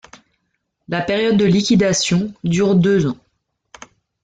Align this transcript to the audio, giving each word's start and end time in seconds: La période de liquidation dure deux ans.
La 0.87 0.99
période 1.03 1.37
de 1.37 1.45
liquidation 1.45 2.33
dure 2.43 2.73
deux 2.73 3.05
ans. 3.05 3.19